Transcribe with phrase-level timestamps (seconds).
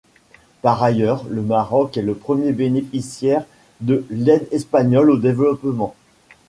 [0.63, 3.45] Par ailleurs, le Maroc est le premier bénéficiaire
[3.81, 5.93] de l'aide espagnole au développement.